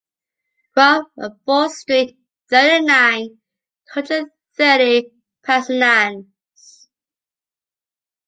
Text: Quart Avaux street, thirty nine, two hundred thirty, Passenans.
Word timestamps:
Quart 0.73 1.11
Avaux 1.19 1.69
street, 1.71 2.17
thirty 2.49 2.83
nine, 2.83 3.27
two 3.85 3.93
hundred 3.93 4.31
thirty, 4.57 5.11
Passenans. 5.43 6.87